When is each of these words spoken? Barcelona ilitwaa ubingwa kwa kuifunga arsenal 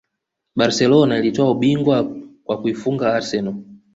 Barcelona 0.55 1.17
ilitwaa 1.17 1.49
ubingwa 1.51 2.11
kwa 2.45 2.61
kuifunga 2.61 3.13
arsenal 3.13 3.55